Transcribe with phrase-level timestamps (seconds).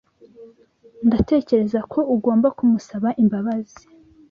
[1.07, 3.81] Ndatekereza ko ugomba kumusaba imbabazi.